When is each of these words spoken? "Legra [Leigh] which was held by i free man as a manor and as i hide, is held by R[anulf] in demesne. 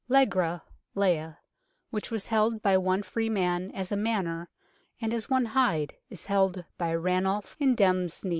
"Legra 0.09 0.63
[Leigh] 0.95 1.91
which 1.91 2.09
was 2.09 2.25
held 2.25 2.59
by 2.63 2.75
i 2.75 3.01
free 3.03 3.29
man 3.29 3.69
as 3.75 3.91
a 3.91 3.95
manor 3.95 4.49
and 4.99 5.13
as 5.13 5.27
i 5.29 5.43
hide, 5.43 5.93
is 6.09 6.25
held 6.25 6.65
by 6.79 6.91
R[anulf] 6.95 7.55
in 7.59 7.75
demesne. 7.75 8.29